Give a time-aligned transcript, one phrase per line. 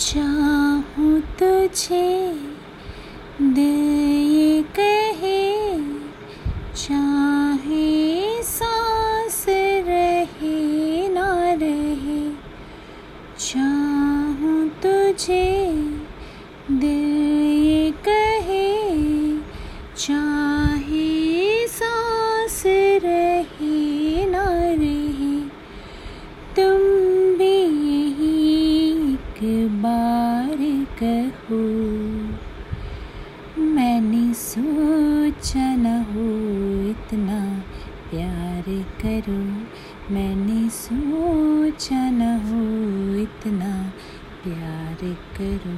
[0.00, 2.32] चाहूँ तुझे
[3.54, 5.42] दिल कहे
[6.76, 9.44] चाहे सांस
[9.88, 11.28] रहे ना
[11.62, 12.20] रहे
[13.38, 15.61] चाहूँ तुझे
[29.68, 30.56] बार
[31.02, 31.62] कहो,
[33.62, 36.26] मैंने सोचा न हो
[36.90, 37.40] इतना
[38.10, 38.64] प्यार
[39.00, 39.38] करो।
[40.14, 42.62] मैंने सोचा न हो
[43.18, 43.92] इतना
[44.44, 45.76] प्यार करो।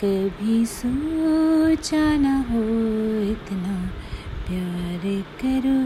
[0.00, 2.62] कभी सोचा न हो
[3.32, 3.76] इतना
[4.46, 5.78] प्यार करो।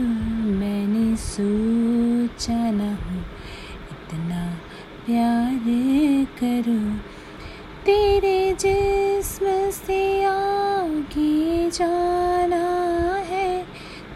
[0.57, 3.21] मैंने सोचा न हो
[3.91, 4.55] इतना
[5.07, 5.65] प्यार
[6.41, 7.16] करो।
[8.61, 12.67] जिस्म से आगे जाना
[13.15, 13.63] है।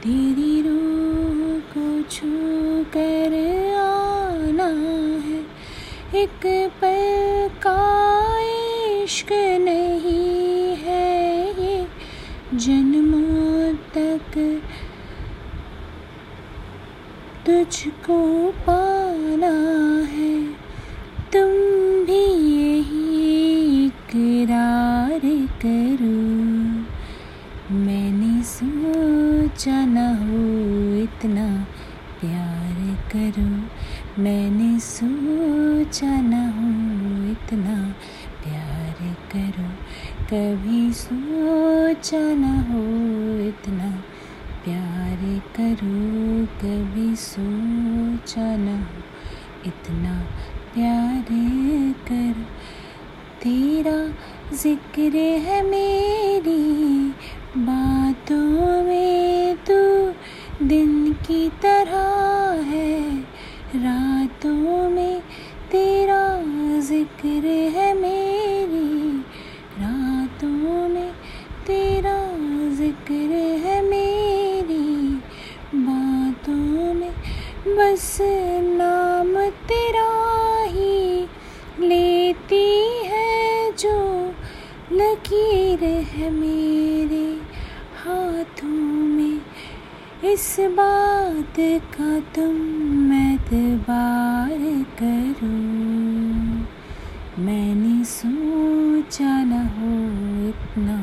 [0.02, 2.30] तेरी रूह को छू
[2.96, 3.34] कर
[3.74, 4.68] आना
[5.20, 5.40] है।
[6.14, 7.80] एक पल का
[9.02, 11.86] इश्क नहीं है ये।
[12.54, 14.62] जन्मों तक
[17.46, 19.54] तुझको पाना
[20.00, 20.46] है।
[21.32, 21.69] तुम
[24.40, 25.20] इकरार
[25.62, 26.14] करो।
[27.74, 30.38] मैंने सोचा न हो
[31.02, 31.66] इतना
[32.20, 33.48] प्यार करो।
[34.22, 36.68] मैंने सोचा न हो
[37.32, 37.94] इतना
[38.44, 39.68] प्यार करो।
[40.24, 42.84] कभी सोचा न हो
[43.48, 43.90] इतना
[44.64, 49.02] प्यार करो। कभी सोचा न हो
[49.66, 50.20] इतना
[50.74, 51.26] प्यार
[52.08, 52.44] करो।
[53.42, 53.98] तेरा
[54.56, 57.14] ज़िक्र है मेरी
[57.56, 59.78] बातों में तू
[60.66, 62.92] दिन की तरह है।
[63.76, 65.20] रातों में
[65.72, 66.22] तेरा
[66.80, 68.19] ज़िक्र है मेरी
[85.50, 87.26] लकीर है मेरे
[88.02, 88.68] हाथों
[89.08, 89.40] में।
[90.24, 91.54] इस बात
[91.94, 94.58] का तुम एतबार
[94.98, 95.48] करो।
[97.42, 99.92] मैंने सोचा न हो
[100.48, 100.96] इतना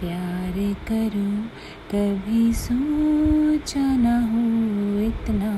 [0.00, 0.58] प्यार
[0.88, 1.30] करो।
[1.92, 4.44] कभी सोचा न हो
[5.00, 5.54] इतना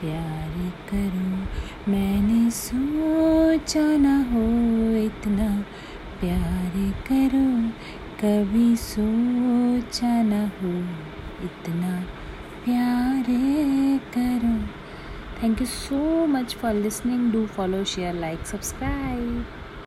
[0.00, 4.44] प्यार करो। मैंने सोचा न हो
[4.96, 5.48] इतना
[6.20, 7.46] प्यार करो,
[8.20, 10.72] कभी सोचा न हो।
[11.44, 12.00] इतना
[12.64, 13.24] प्यार
[14.16, 14.56] करो।
[15.42, 19.44] Thank you so much for listening do follow share like subscribe